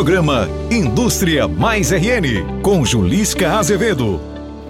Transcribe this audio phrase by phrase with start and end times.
[0.00, 4.18] Programa Indústria Mais RN, com Julisca Azevedo.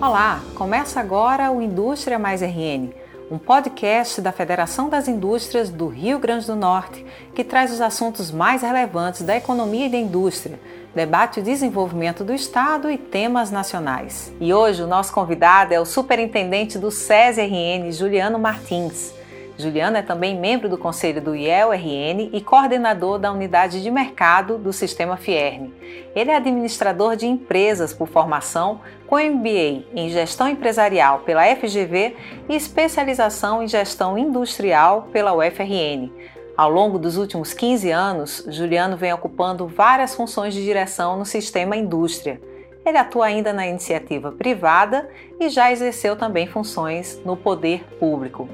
[0.03, 2.91] Olá, começa agora o Indústria Mais RN,
[3.31, 8.33] um podcast da Federação das Indústrias do Rio Grande do Norte que traz os assuntos
[8.33, 10.59] mais relevantes da economia e da indústria,
[10.97, 14.33] debate o desenvolvimento do Estado e temas nacionais.
[14.41, 19.20] E hoje o nosso convidado é o superintendente do SESI RN, Juliano Martins.
[19.61, 24.73] Juliano é também membro do conselho do IEL-RN e coordenador da unidade de mercado do
[24.73, 25.73] sistema Fierne.
[26.17, 32.17] Ele é administrador de empresas por formação, com MBA em gestão empresarial pela FGV
[32.49, 36.11] e especialização em gestão industrial pela UFRN.
[36.57, 41.77] Ao longo dos últimos 15 anos, Juliano vem ocupando várias funções de direção no sistema
[41.77, 42.41] indústria.
[42.85, 48.49] Ele atua ainda na iniciativa privada e já exerceu também funções no poder público.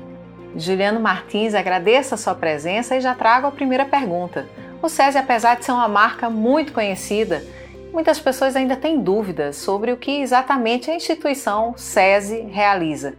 [0.58, 4.46] Juliano Martins, agradeço a sua presença e já trago a primeira pergunta.
[4.82, 7.44] O SESI, apesar de ser uma marca muito conhecida,
[7.92, 13.14] muitas pessoas ainda têm dúvidas sobre o que exatamente a instituição SESI realiza.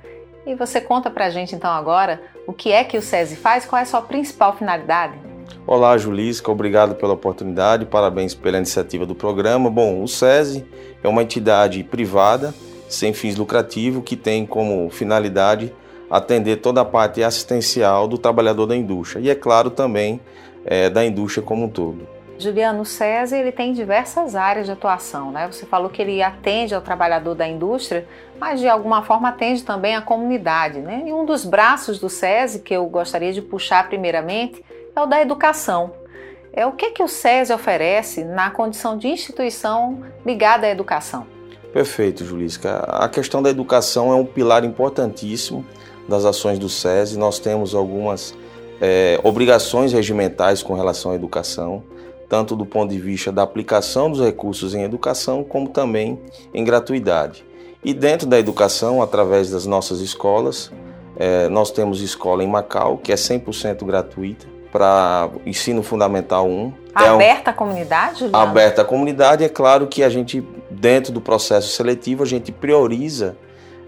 [0.47, 3.65] E você conta para a gente então agora o que é que o SESI faz,
[3.65, 5.13] qual é a sua principal finalidade?
[5.67, 9.69] Olá, Julisca, obrigado pela oportunidade, parabéns pela iniciativa do programa.
[9.69, 10.65] Bom, o SESI
[11.03, 12.51] é uma entidade privada,
[12.89, 15.71] sem fins lucrativos, que tem como finalidade
[16.09, 20.21] atender toda a parte assistencial do trabalhador da indústria e, é claro, também
[20.65, 22.07] é, da indústria como um todo.
[22.39, 25.47] Juliano, o SESI ele tem diversas áreas de atuação, né?
[25.51, 28.07] Você falou que ele atende ao trabalhador da indústria,
[28.39, 31.03] mas de alguma forma atende também a comunidade, né?
[31.07, 34.63] E um dos braços do SESI que eu gostaria de puxar primeiramente
[34.95, 35.91] é o da educação.
[36.53, 41.25] É o que que o SESI oferece na condição de instituição ligada à educação?
[41.73, 42.79] Perfeito, Julisca.
[42.87, 45.65] A questão da educação é um pilar importantíssimo
[46.07, 47.17] das ações do SESI.
[47.17, 48.33] Nós temos algumas
[48.81, 51.83] é, obrigações regimentais com relação à educação,
[52.29, 56.19] tanto do ponto de vista da aplicação dos recursos em educação, como também
[56.53, 57.45] em gratuidade.
[57.83, 60.71] E dentro da educação, através das nossas escolas,
[61.15, 66.73] é, nós temos escola em Macau, que é 100% gratuita, para ensino fundamental 1.
[66.93, 68.19] Aberta é um, à comunidade?
[68.19, 68.43] Juliana?
[68.43, 73.37] Aberta à comunidade, é claro que a gente, dentro do processo seletivo, a gente prioriza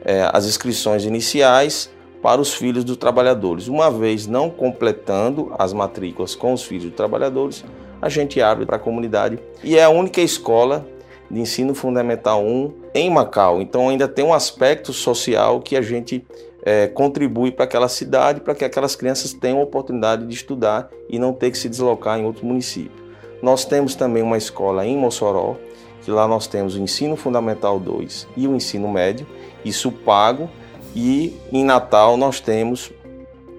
[0.04, 1.92] é, as inscrições iniciais
[2.22, 3.68] para os filhos dos trabalhadores.
[3.68, 7.64] Uma vez não completando as matrículas com os filhos dos trabalhadores,
[8.02, 10.88] a gente abre para a comunidade e é a única escola
[11.30, 13.62] de ensino fundamental 1 em Macau.
[13.62, 16.26] Então ainda tem um aspecto social que a gente
[16.64, 21.20] é, contribui para aquela cidade, para que aquelas crianças tenham a oportunidade de estudar e
[21.20, 23.00] não ter que se deslocar em outro município.
[23.42, 25.56] Nós temos também uma escola em Mossoró,
[26.02, 29.28] que lá nós temos o ensino fundamental 2 e o ensino médio,
[29.64, 30.50] isso pago
[30.96, 32.92] e em Natal nós temos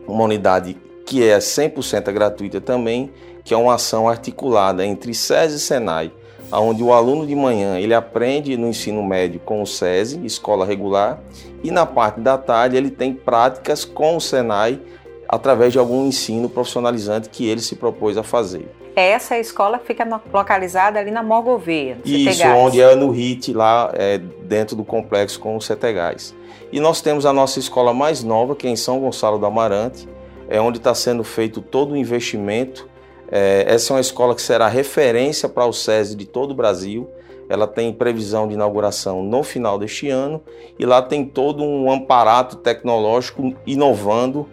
[0.07, 0.77] uma unidade
[1.07, 3.11] que é 100% gratuita também,
[3.45, 6.13] que é uma ação articulada entre SESI e SENAI,
[6.53, 11.21] onde o aluno de manhã ele aprende no ensino médio com o SESI, escola regular,
[11.63, 14.81] e na parte da tarde ele tem práticas com o SENAI
[15.29, 18.69] através de algum ensino profissionalizante que ele se propôs a fazer.
[18.95, 21.99] Essa escola fica localizada ali na Morgoveia.
[22.05, 26.35] Isso, onde é no RIT, lá é, dentro do complexo com o CETEGAS.
[26.73, 30.09] E nós temos a nossa escola mais nova, que é em São Gonçalo do Amarante,
[30.49, 32.89] é onde está sendo feito todo o investimento.
[33.31, 37.09] É, essa é uma escola que será referência para o SESI de todo o Brasil.
[37.49, 40.41] Ela tem previsão de inauguração no final deste ano
[40.79, 44.49] e lá tem todo um amparato tecnológico inovando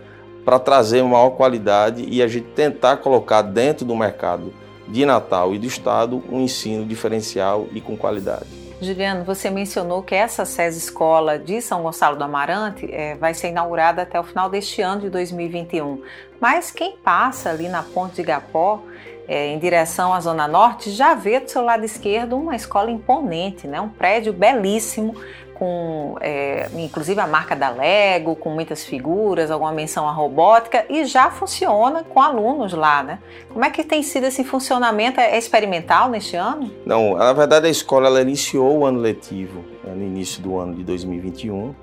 [0.48, 4.54] para trazer maior qualidade e a gente tentar colocar dentro do mercado
[4.88, 8.48] de Natal e do Estado um ensino diferencial e com qualidade.
[8.80, 13.50] Juliano, você mencionou que essa SES Escola de São Gonçalo do Amarante é, vai ser
[13.50, 16.02] inaugurada até o final deste ano de 2021.
[16.40, 18.82] Mas quem passa ali na Ponte de Igapó,
[19.28, 23.68] é, em direção à Zona Norte, já vê do seu lado esquerdo uma escola imponente,
[23.68, 23.82] né?
[23.82, 25.14] um prédio belíssimo,
[25.58, 31.06] com é, inclusive a marca da Lego, com muitas figuras, alguma menção à robótica e
[31.06, 33.20] já funciona com alunos lá, né?
[33.50, 35.20] Como é que tem sido esse funcionamento?
[35.20, 36.72] É experimental neste ano?
[36.86, 40.76] Não, na verdade a escola ela iniciou o ano letivo né, no início do ano
[40.76, 41.74] de 2021.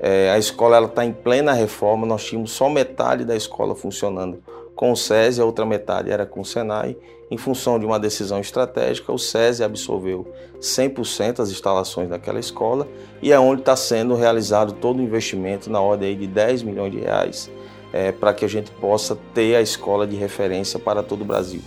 [0.00, 4.42] É, a escola está em plena reforma, nós tínhamos só metade da escola funcionando
[4.74, 6.96] com o SESI, a outra metade era com o SENAI.
[7.28, 12.86] Em função de uma decisão estratégica, o SESI absorveu 100% das instalações daquela escola
[13.20, 17.00] e é onde está sendo realizado todo o investimento na ordem de 10 milhões de
[17.00, 17.50] reais
[17.92, 21.60] é, para que a gente possa ter a escola de referência para todo o Brasil.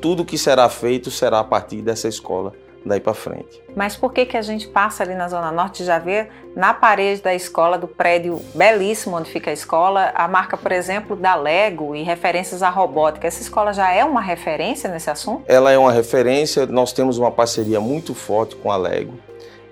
[0.00, 2.52] Tudo que será feito será a partir dessa escola
[2.84, 3.62] daí para frente.
[3.76, 7.22] Mas por que que a gente passa ali na Zona Norte já vê na parede
[7.22, 11.94] da escola, do prédio belíssimo onde fica a escola, a marca, por exemplo, da Lego
[11.94, 13.26] e referências à robótica?
[13.26, 15.42] Essa escola já é uma referência nesse assunto?
[15.46, 19.14] Ela é uma referência, nós temos uma parceria muito forte com a Lego.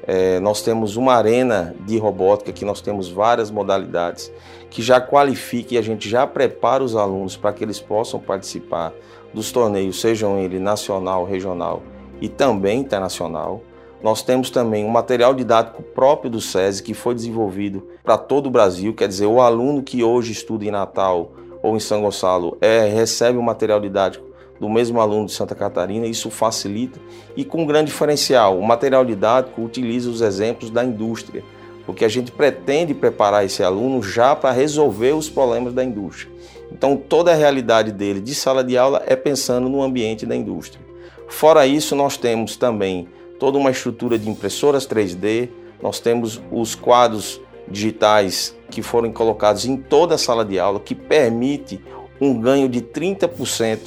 [0.06, 4.32] É, nós temos uma arena de robótica que nós temos várias modalidades
[4.70, 8.92] que já qualifica e a gente já prepara os alunos para que eles possam participar
[9.34, 11.82] dos torneios, sejam ele nacional, regional
[12.20, 13.62] e também internacional.
[14.02, 18.50] Nós temos também um material didático próprio do SESI que foi desenvolvido para todo o
[18.50, 21.32] Brasil, quer dizer, o aluno que hoje estuda em Natal
[21.62, 24.28] ou em São Gonçalo é, recebe o um material didático
[24.60, 27.00] do mesmo aluno de Santa Catarina, isso facilita
[27.36, 31.44] e com um grande diferencial, o material didático utiliza os exemplos da indústria,
[31.86, 36.32] porque a gente pretende preparar esse aluno já para resolver os problemas da indústria.
[36.70, 40.87] Então toda a realidade dele de sala de aula é pensando no ambiente da indústria.
[41.28, 43.08] Fora isso, nós temos também
[43.38, 45.48] toda uma estrutura de impressoras 3D,
[45.80, 50.94] nós temos os quadros digitais que foram colocados em toda a sala de aula, que
[50.94, 51.80] permite
[52.20, 53.78] um ganho de 30%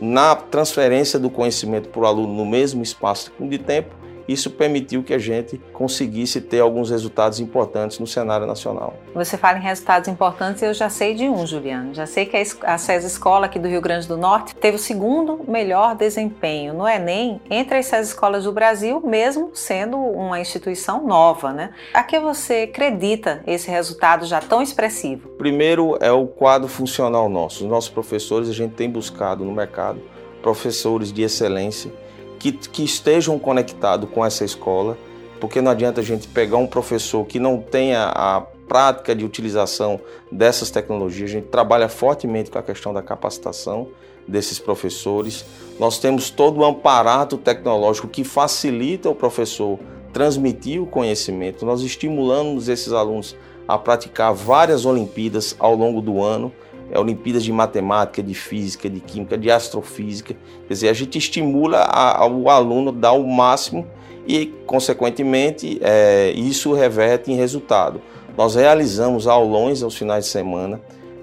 [0.00, 5.12] na transferência do conhecimento para o aluno no mesmo espaço de tempo isso permitiu que
[5.12, 8.94] a gente conseguisse ter alguns resultados importantes no cenário nacional.
[9.14, 11.94] Você fala em resultados importantes, eu já sei de um, Juliano.
[11.94, 15.40] Já sei que a SES Escola aqui do Rio Grande do Norte teve o segundo
[15.46, 21.52] melhor desempenho no Enem entre as SES Escolas do Brasil, mesmo sendo uma instituição nova,
[21.52, 21.70] né?
[21.92, 25.28] A que você acredita esse resultado já tão expressivo?
[25.36, 27.64] Primeiro é o quadro funcional nosso.
[27.64, 30.00] Os nossos professores, a gente tem buscado no mercado
[30.42, 31.90] professores de excelência
[32.38, 34.96] que, que estejam conectados com essa escola,
[35.40, 40.00] porque não adianta a gente pegar um professor que não tenha a prática de utilização
[40.30, 41.30] dessas tecnologias.
[41.30, 43.88] A gente trabalha fortemente com a questão da capacitação
[44.26, 45.44] desses professores.
[45.78, 49.78] Nós temos todo o amparato tecnológico que facilita o professor
[50.12, 51.66] transmitir o conhecimento.
[51.66, 53.36] Nós estimulamos esses alunos
[53.66, 56.52] a praticar várias Olimpíadas ao longo do ano
[56.94, 60.34] Olimpíadas de Matemática, de Física, de Química, de Astrofísica.
[60.66, 63.86] Quer dizer, a gente estimula a, o aluno a dar o máximo
[64.26, 68.00] e, consequentemente, é, isso reverte em resultado.
[68.36, 70.80] Nós realizamos aulões aos finais de semana,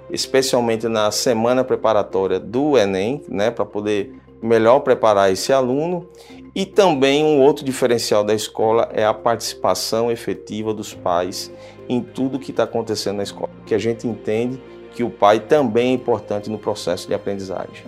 [0.10, 6.08] especialmente na semana preparatória do Enem, né, para poder melhor preparar esse aluno.
[6.54, 11.52] E também um outro diferencial da escola é a participação efetiva dos pais
[11.88, 14.62] em tudo que está acontecendo na escola, que a gente entende
[14.93, 17.85] que o pai também é importante no processo de aprendizagem.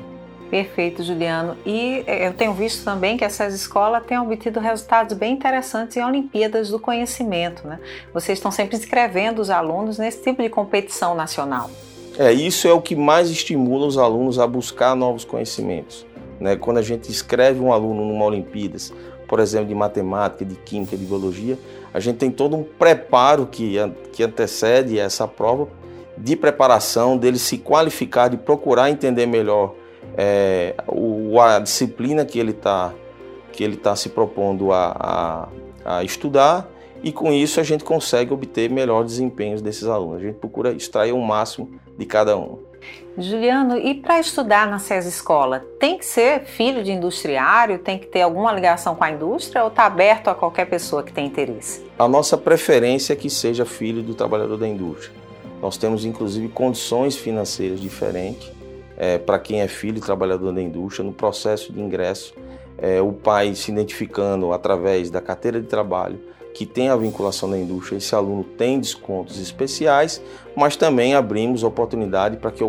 [0.53, 1.57] Perfeito, Juliano.
[1.65, 6.03] E eh, eu tenho visto também que essas escolas têm obtido resultados bem interessantes em
[6.03, 7.67] Olimpíadas do Conhecimento.
[7.67, 7.79] Né?
[8.13, 11.71] Vocês estão sempre inscrevendo os alunos nesse tipo de competição nacional.
[12.19, 16.05] É, isso é o que mais estimula os alunos a buscar novos conhecimentos.
[16.39, 16.55] Né?
[16.55, 18.94] Quando a gente inscreve um aluno numa Olimpíadas,
[19.27, 21.57] por exemplo, de matemática, de química, de biologia,
[21.91, 23.77] a gente tem todo um preparo que,
[24.11, 25.67] que antecede essa prova
[26.18, 29.74] de preparação, dele se qualificar, de procurar entender melhor
[30.18, 32.94] é, o, a disciplina que ele está
[33.51, 35.50] que ele tá se propondo a,
[35.86, 36.68] a, a, estudar
[37.04, 40.18] e com isso a gente consegue obter melhores desempenhos desses alunos.
[40.18, 42.57] A gente procura extrair o máximo de cada um.
[43.18, 48.07] Juliano, e para estudar na SES Escola, tem que ser filho de industriário, tem que
[48.07, 51.86] ter alguma ligação com a indústria ou está aberto a qualquer pessoa que tem interesse?
[52.00, 55.23] A nossa preferência é que seja filho do trabalhador da indústria.
[55.63, 58.51] Nós temos inclusive condições financeiras diferentes
[58.98, 61.06] é, para quem é filho e trabalhador da indústria.
[61.06, 62.33] No processo de ingresso,
[62.77, 66.20] é, o pai se identificando através da carteira de trabalho
[66.53, 70.22] que tem a vinculação da indústria, esse aluno tem descontos especiais,
[70.53, 72.63] mas também abrimos oportunidade para que,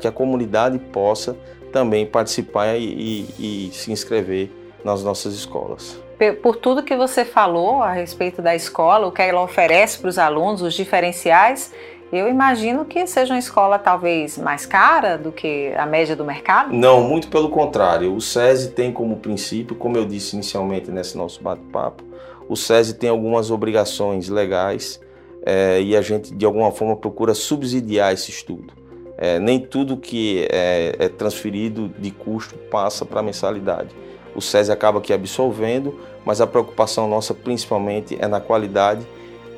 [0.00, 1.36] que a comunidade possa
[1.72, 4.50] também participar e, e, e se inscrever
[4.84, 6.00] nas nossas escolas.
[6.42, 10.18] Por tudo que você falou a respeito da escola, o que ela oferece para os
[10.18, 11.74] alunos, os diferenciais,
[12.12, 16.72] eu imagino que seja uma escola talvez mais cara do que a média do mercado?
[16.72, 18.14] Não, muito pelo contrário.
[18.14, 22.04] O SESI tem como princípio, como eu disse inicialmente nesse nosso bate-papo,
[22.48, 25.00] o SESI tem algumas obrigações legais
[25.44, 28.72] é, e a gente de alguma forma procura subsidiar esse estudo.
[29.18, 33.90] É, nem tudo que é, é transferido de custo passa para a mensalidade.
[34.34, 39.06] O SESI acaba aqui absolvendo, mas a preocupação nossa principalmente é na qualidade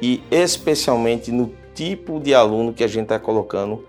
[0.00, 3.84] e especialmente no tipo de aluno que a gente está colocando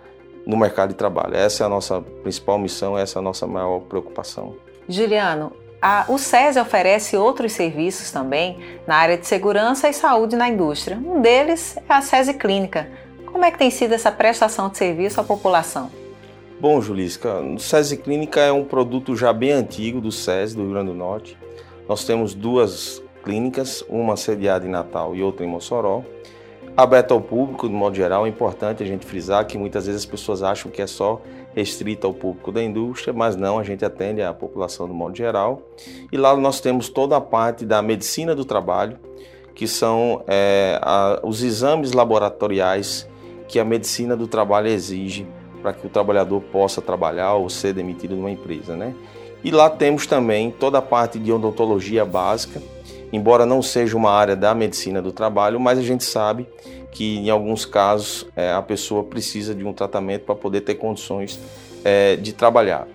[0.45, 1.35] no mercado de trabalho.
[1.35, 4.55] Essa é a nossa principal missão, essa é a nossa maior preocupação.
[4.87, 10.47] Juliano, a, o SESI oferece outros serviços também na área de segurança e saúde na
[10.47, 10.97] indústria.
[10.97, 12.87] Um deles é a SESI Clínica.
[13.25, 15.89] Como é que tem sido essa prestação de serviço à população?
[16.59, 20.71] Bom, Julisca, o SESI Clínica é um produto já bem antigo do SESI do Rio
[20.73, 21.35] Grande do Norte.
[21.87, 26.03] Nós temos duas clínicas, uma sediada em Natal e outra em Mossoró.
[26.75, 30.05] Aberta ao público, de modo geral, é importante a gente frisar que muitas vezes as
[30.05, 31.21] pessoas acham que é só
[31.53, 35.61] restrita ao público da indústria, mas não, a gente atende a população do modo geral.
[36.11, 38.97] E lá nós temos toda a parte da medicina do trabalho,
[39.53, 43.09] que são é, a, os exames laboratoriais
[43.47, 45.27] que a medicina do trabalho exige
[45.61, 48.75] para que o trabalhador possa trabalhar ou ser demitido de uma empresa.
[48.75, 48.95] Né?
[49.43, 52.61] E lá temos também toda a parte de odontologia básica,
[53.11, 56.47] embora não seja uma área da medicina do trabalho, mas a gente sabe
[56.91, 61.39] que em alguns casos é, a pessoa precisa de um tratamento para poder ter condições
[61.83, 62.87] é, de trabalhar.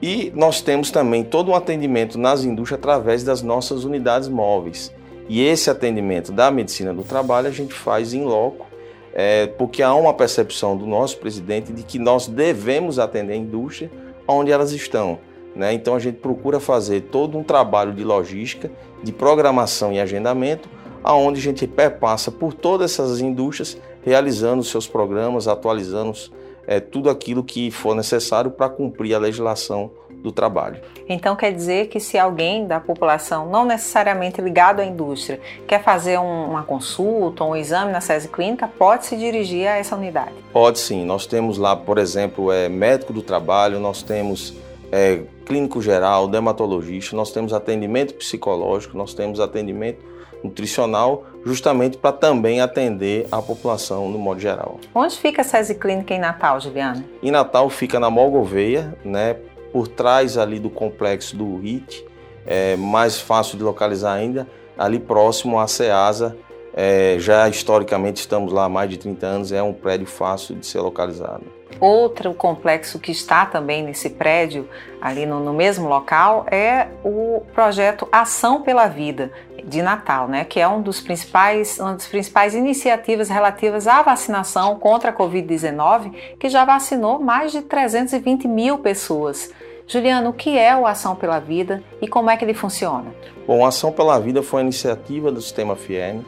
[0.00, 4.92] E nós temos também todo um atendimento nas indústrias através das nossas unidades móveis.
[5.28, 8.66] E esse atendimento da medicina do trabalho a gente faz em loco,
[9.14, 13.90] é, porque há uma percepção do nosso presidente de que nós devemos atender a indústria
[14.28, 15.18] onde elas estão.
[15.54, 15.72] Né?
[15.72, 18.70] Então a gente procura fazer todo um trabalho de logística,
[19.02, 20.68] de programação e agendamento,
[21.02, 26.12] aonde a gente perpassa por todas essas indústrias, realizando seus programas, atualizando
[26.66, 29.90] é, tudo aquilo que for necessário para cumprir a legislação
[30.22, 30.80] do trabalho.
[31.08, 36.18] Então quer dizer que se alguém da população, não necessariamente ligado à indústria, quer fazer
[36.18, 40.32] um, uma consulta, um exame na SESI Clínica, pode se dirigir a essa unidade?
[40.52, 41.04] Pode sim.
[41.04, 44.54] Nós temos lá, por exemplo, é, médico do trabalho, nós temos
[44.90, 50.04] é, clínico geral, dermatologista, nós temos atendimento psicológico, nós temos atendimento
[50.42, 54.78] nutricional, justamente para também atender a população no modo geral.
[54.94, 57.04] Onde fica a SESI Clínica em Natal, Juliana?
[57.22, 59.36] Em Natal fica na Molgoveia, né,
[59.72, 62.04] por trás ali do complexo do RIT,
[62.46, 64.46] é mais fácil de localizar ainda,
[64.78, 66.36] ali próximo à SEASA,
[66.76, 70.66] é, já historicamente estamos lá há mais de 30 anos, é um prédio fácil de
[70.66, 71.42] ser localizado.
[71.80, 74.68] Outro complexo que está também nesse prédio,
[75.00, 79.32] ali no, no, mesmo local, é o projeto Ação pela Vida
[79.64, 80.44] de Natal, né?
[80.44, 86.12] que é um dos principais, uma das principais iniciativas relativas à vacinação contra a Covid-19,
[86.38, 89.50] que já vacinou mais de 320 mil pessoas.
[89.88, 93.14] Juliano, o que é o Ação pela Vida e como é que ele funciona?
[93.46, 96.24] Bom, Ação pela Vida foi uma iniciativa do Sistema FIEM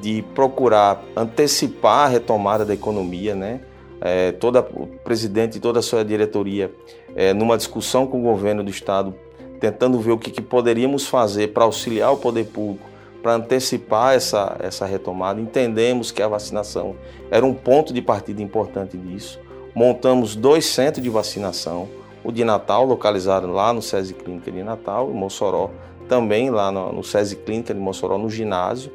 [0.00, 3.60] de procurar antecipar a retomada da economia, né?
[4.00, 6.72] é, toda, o presidente e toda a sua diretoria,
[7.14, 9.14] é, numa discussão com o governo do estado,
[9.60, 12.88] tentando ver o que, que poderíamos fazer para auxiliar o poder público,
[13.22, 15.40] para antecipar essa, essa retomada.
[15.40, 16.96] Entendemos que a vacinação
[17.30, 19.38] era um ponto de partida importante disso.
[19.74, 21.86] Montamos dois centros de vacinação,
[22.24, 25.70] o de Natal, localizado lá no SESI Clínica de Natal, em Mossoró,
[26.08, 28.90] também lá no, no SESI Clínica de Mossoró, no ginásio,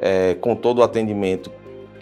[0.00, 1.50] é, com todo o atendimento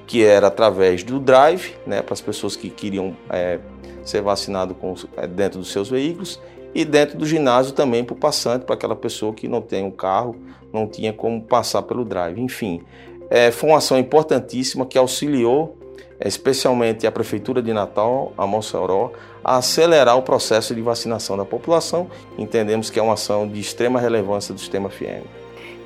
[0.06, 3.58] que era através do drive, né, para as pessoas que queriam é,
[4.02, 6.40] ser vacinado com, é, dentro dos seus veículos,
[6.74, 9.90] e dentro do ginásio também para o passante, para aquela pessoa que não tem um
[9.90, 10.36] carro,
[10.72, 12.40] não tinha como passar pelo drive.
[12.40, 12.82] Enfim,
[13.28, 15.76] é, foi uma ação importantíssima que auxiliou
[16.20, 19.12] é, especialmente a Prefeitura de Natal, a Mossoró,
[19.42, 22.08] a acelerar o processo de vacinação da população.
[22.36, 25.22] Entendemos que é uma ação de extrema relevância do sistema FIEM.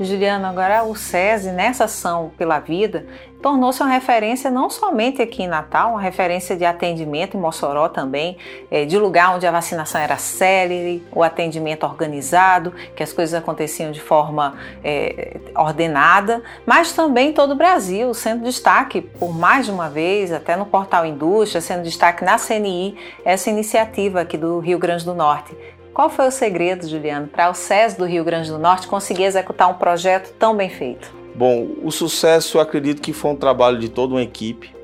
[0.01, 3.07] Juliana, agora o SESI, nessa ação pela vida,
[3.43, 8.37] tornou-se uma referência não somente aqui em Natal, uma referência de atendimento em Mossoró também,
[8.71, 13.91] é, de lugar onde a vacinação era célere, o atendimento organizado, que as coisas aconteciam
[13.91, 19.73] de forma é, ordenada, mas também em todo o Brasil, sendo destaque por mais de
[19.73, 24.79] uma vez, até no portal Indústria, sendo destaque na CNI, essa iniciativa aqui do Rio
[24.79, 25.53] Grande do Norte,
[25.93, 29.71] qual foi o segredo, Juliano, para o SES do Rio Grande do Norte conseguir executar
[29.71, 31.13] um projeto tão bem feito?
[31.35, 34.75] Bom, o sucesso eu acredito que foi um trabalho de toda uma equipe.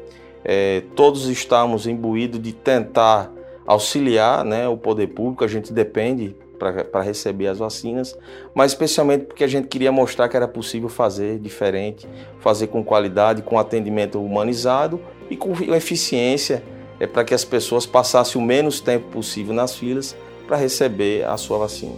[0.44, 3.30] É, todos estamos imbuídos de tentar
[3.66, 8.18] auxiliar né, o poder público, a gente depende para receber as vacinas,
[8.52, 12.08] mas especialmente porque a gente queria mostrar que era possível fazer diferente,
[12.40, 15.00] fazer com qualidade, com atendimento humanizado
[15.30, 16.62] e com eficiência,
[16.98, 20.16] é, para que as pessoas passassem o menos tempo possível nas filas
[20.48, 21.94] para receber a sua vacina.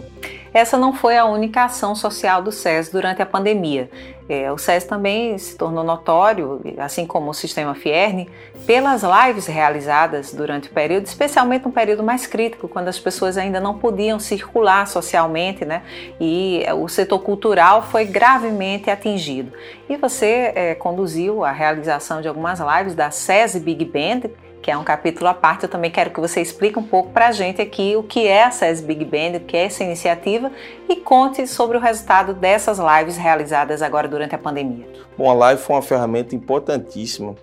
[0.53, 3.89] Essa não foi a única ação social do SES durante a pandemia.
[4.27, 8.29] É, o SES também se tornou notório, assim como o sistema Fierne,
[8.65, 13.61] pelas lives realizadas durante o período, especialmente no período mais crítico, quando as pessoas ainda
[13.61, 15.83] não podiam circular socialmente, né?
[16.19, 19.53] E o setor cultural foi gravemente atingido.
[19.89, 24.29] E você é, conduziu a realização de algumas lives da SES Big Band,
[24.61, 25.63] que é um capítulo à parte.
[25.63, 28.43] Eu também quero que você explique um pouco para a gente aqui o que é
[28.43, 30.51] a SES Big Band, o que é essa iniciativa
[30.87, 34.87] e conte sobre o resultado dessas lives realizadas agora durante a pandemia.
[35.17, 37.35] Bom, a live foi uma ferramenta importantíssima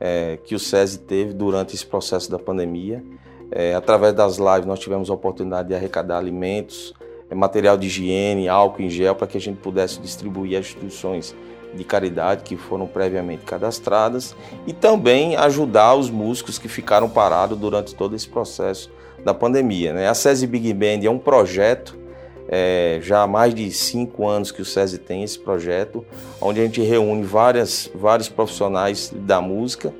[0.00, 3.02] é, que o SESI teve durante esse processo da pandemia.
[3.50, 6.94] É, através das lives nós tivemos a oportunidade de arrecadar alimentos
[7.34, 11.34] material de higiene, álcool em gel, para que a gente pudesse distribuir as instituições
[11.74, 14.34] de caridade que foram previamente cadastradas
[14.66, 18.90] e também ajudar os músicos que ficaram parados durante todo esse processo
[19.24, 19.92] da pandemia.
[19.92, 20.08] Né?
[20.08, 21.96] A SESI Big Band é um projeto,
[22.48, 26.04] é, já há mais de cinco anos que o SESI tem esse projeto,
[26.40, 29.92] onde a gente reúne várias, vários profissionais da música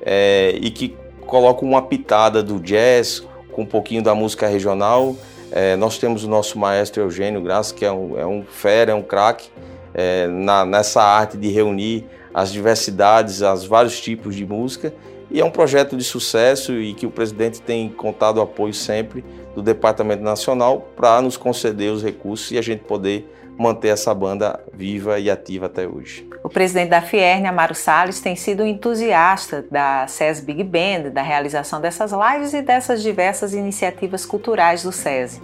[0.00, 5.16] é, e que colocam uma pitada do jazz com um pouquinho da música regional.
[5.50, 8.94] É, nós temos o nosso maestro Eugênio Graça, que é um, é um fera, é
[8.94, 9.48] um craque
[9.96, 10.28] é,
[10.66, 14.92] nessa arte de reunir as diversidades, os vários tipos de música.
[15.30, 19.24] E é um projeto de sucesso e que o presidente tem contado o apoio sempre
[19.54, 24.60] do Departamento Nacional para nos conceder os recursos e a gente poder manter essa banda
[24.72, 26.28] viva e ativa até hoje.
[26.44, 31.22] O presidente da Fierne, Amaro Salles, tem sido um entusiasta da SES Big Band, da
[31.22, 35.40] realização dessas lives e dessas diversas iniciativas culturais do SESI.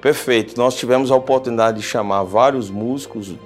[0.00, 0.56] Perfeito.
[0.56, 3.36] Nós tivemos a oportunidade de chamar vários músicos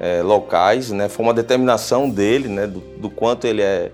[0.00, 1.08] é, locais, né?
[1.08, 2.66] Foi uma determinação dele, né?
[2.66, 3.92] Do, do quanto ele é,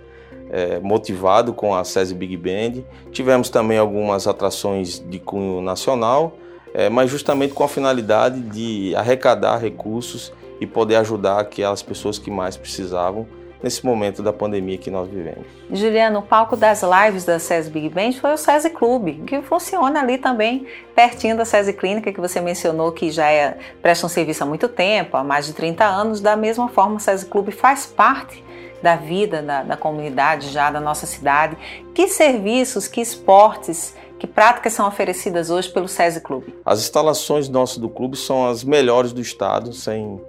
[0.48, 2.84] é, motivado com a SESI Big Band.
[3.10, 6.38] Tivemos também algumas atrações de cunho nacional,
[6.72, 12.30] é, mas justamente com a finalidade de arrecadar recursos e poder ajudar aquelas pessoas que
[12.30, 13.26] mais precisavam
[13.62, 15.46] nesse momento da pandemia que nós vivemos.
[15.70, 20.00] Juliano, o palco das lives da SESI Big Band foi o SESI Clube, que funciona
[20.00, 24.42] ali também pertinho da SESI Clínica, que você mencionou que já é, presta um serviço
[24.42, 26.20] há muito tempo, há mais de 30 anos.
[26.20, 28.44] Da mesma forma, o SESI Clube faz parte
[28.82, 31.56] da vida da, da comunidade já, da nossa cidade.
[31.94, 36.54] Que serviços, que esportes que práticas são oferecidas hoje pelo SESI Clube?
[36.64, 40.20] As instalações nossas do clube são as melhores do estado, sem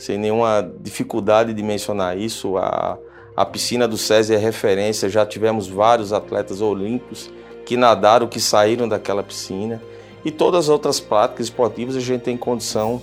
[0.00, 2.56] sem nenhuma dificuldade de mencionar isso.
[2.56, 2.98] A,
[3.36, 7.30] a piscina do SESI é referência, já tivemos vários atletas olímpicos
[7.66, 9.80] que nadaram, que saíram daquela piscina.
[10.24, 13.00] E todas as outras práticas esportivas a gente tem condição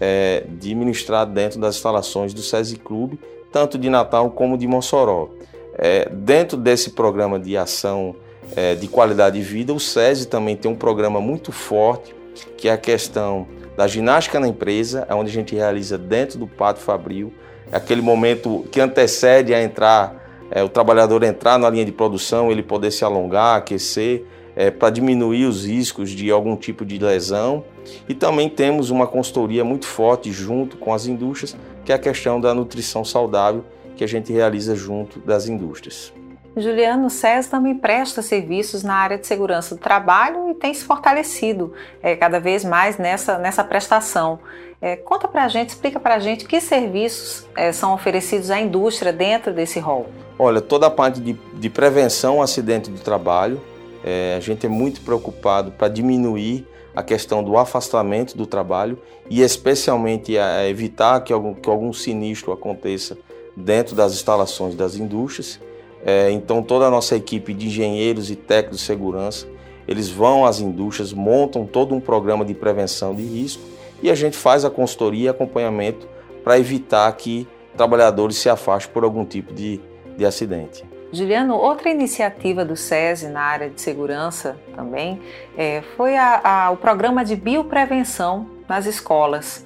[0.00, 3.18] é, de ministrar dentro das instalações do SESI Clube,
[3.50, 5.28] tanto de Natal como de Mossoró.
[5.76, 8.14] É, dentro desse programa de ação
[8.54, 12.14] é, de qualidade de vida, o SESI também tem um programa muito forte,
[12.56, 16.46] que é a questão da ginástica na empresa, é onde a gente realiza dentro do
[16.46, 17.32] pátio fabril,
[17.70, 22.50] é aquele momento que antecede a entrar, é, o trabalhador entrar na linha de produção,
[22.50, 24.24] ele poder se alongar, aquecer,
[24.54, 27.64] é, para diminuir os riscos de algum tipo de lesão.
[28.08, 32.40] E também temos uma consultoria muito forte junto com as indústrias, que é a questão
[32.40, 33.64] da nutrição saudável,
[33.96, 36.12] que a gente realiza junto das indústrias.
[36.56, 41.74] Juliano SES também presta serviços na área de segurança do trabalho e tem se fortalecido
[42.02, 44.38] é, cada vez mais nessa, nessa prestação.
[44.80, 48.58] É, conta para a gente, explica para a gente que serviços é, são oferecidos à
[48.58, 50.06] indústria dentro desse rol.
[50.38, 53.60] Olha, toda a parte de, de prevenção acidente do trabalho,
[54.02, 59.42] é, a gente é muito preocupado para diminuir a questão do afastamento do trabalho e
[59.42, 63.18] especialmente a, a evitar que algum, que algum sinistro aconteça
[63.54, 65.60] dentro das instalações das indústrias.
[66.08, 69.44] É, então toda a nossa equipe de engenheiros e técnicos de segurança,
[69.88, 73.62] eles vão às indústrias, montam todo um programa de prevenção de risco
[74.00, 76.06] e a gente faz a consultoria e acompanhamento
[76.44, 79.80] para evitar que trabalhadores se afastem por algum tipo de,
[80.16, 80.84] de acidente.
[81.12, 85.20] Juliano, outra iniciativa do SESI na área de segurança também
[85.56, 89.65] é, foi a, a, o programa de bioprevenção nas escolas.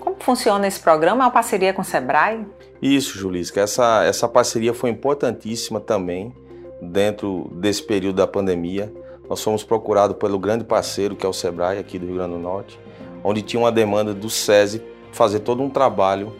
[0.00, 1.22] Como funciona esse programa?
[1.22, 2.46] É uma parceria com o SEBRAE?
[2.80, 3.60] Isso, Julisca.
[3.60, 6.34] Essa, essa parceria foi importantíssima também
[6.80, 8.92] dentro desse período da pandemia.
[9.28, 12.40] Nós fomos procurados pelo grande parceiro, que é o SEBRAE, aqui do Rio Grande do
[12.40, 12.80] Norte,
[13.22, 14.82] onde tinha uma demanda do SESI
[15.12, 16.34] fazer todo um trabalho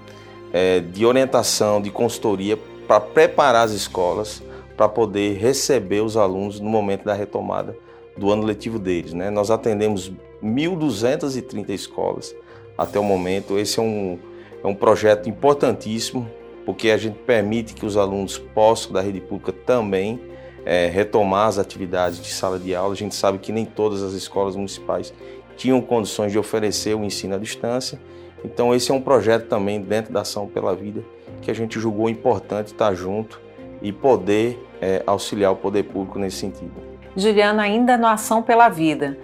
[0.53, 4.43] é, de orientação, de consultoria para preparar as escolas
[4.77, 7.77] para poder receber os alunos no momento da retomada
[8.17, 9.13] do ano letivo deles.
[9.13, 9.29] Né?
[9.29, 10.11] Nós atendemos
[10.43, 12.35] 1.230 escolas
[12.81, 13.59] até o momento.
[13.59, 14.19] Esse é um,
[14.65, 16.27] é um projeto importantíssimo,
[16.65, 20.19] porque a gente permite que os alunos possam, da rede pública, também
[20.65, 22.95] é, retomar as atividades de sala de aula.
[22.95, 25.13] A gente sabe que nem todas as escolas municipais
[25.59, 28.01] tinham condições de oferecer o ensino à distância.
[28.43, 31.05] Então, esse é um projeto também dentro da Ação pela Vida
[31.43, 33.41] que a gente julgou importante estar junto
[33.83, 36.73] e poder é, auxiliar o poder público nesse sentido.
[37.17, 39.19] Juliana, ainda no Ação pela Vida,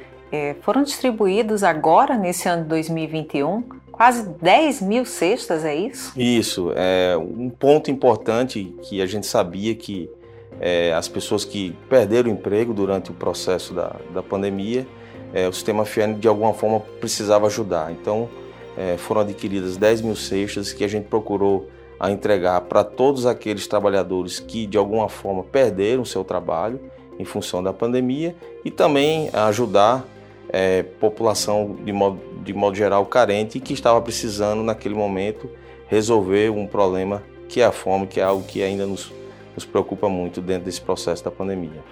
[0.62, 6.12] foram distribuídos agora, nesse ano de 2021, quase 10 mil cestas, é isso?
[6.16, 6.72] Isso.
[6.74, 10.10] É um ponto importante que a gente sabia que
[10.60, 14.86] é, as pessoas que perderam o emprego durante o processo da, da pandemia,
[15.32, 17.92] é, o sistema FIAN de alguma forma precisava ajudar.
[17.92, 18.28] Então,
[18.76, 21.68] é, foram adquiridas 10 mil cestas que a gente procurou
[21.98, 26.78] a entregar para todos aqueles trabalhadores que de alguma forma perderam seu trabalho
[27.18, 30.04] em função da pandemia e também ajudar
[30.48, 35.50] é, população de modo, de modo geral carente e que estava precisando naquele momento
[35.88, 39.12] resolver um problema que é a fome, que é algo que ainda nos,
[39.54, 41.82] nos preocupa muito dentro desse processo da pandemia.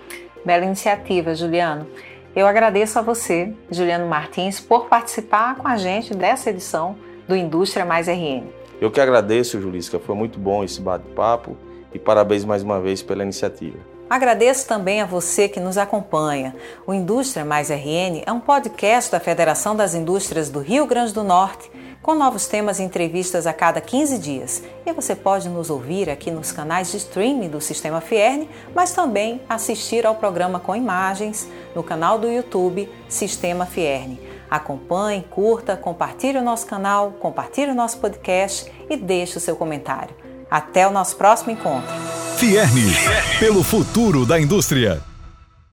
[0.45, 1.87] Bela iniciativa, Juliano.
[2.35, 6.97] Eu agradeço a você, Juliano Martins, por participar com a gente dessa edição
[7.29, 8.43] do Indústria Mais RN.
[8.81, 11.57] Eu que agradeço, Julisca, foi muito bom esse bate-papo
[11.93, 13.79] e parabéns mais uma vez pela iniciativa.
[14.09, 16.55] Agradeço também a você que nos acompanha.
[16.87, 21.25] O Indústria Mais RN é um podcast da Federação das Indústrias do Rio Grande do
[21.25, 21.71] Norte,
[22.03, 24.63] com novos temas e entrevistas a cada 15 dias.
[24.85, 29.41] E você pode nos ouvir aqui nos canais de streaming do Sistema Fierne, mas também
[29.49, 34.21] assistir ao programa com imagens no canal do YouTube Sistema Fierne.
[34.51, 40.15] Acompanhe, curta, compartilhe o nosso canal, compartilhe o nosso podcast e deixe o seu comentário.
[40.51, 42.24] Até o nosso próximo encontro.
[42.45, 42.93] Fierne,
[43.41, 45.01] pelo futuro da indústria.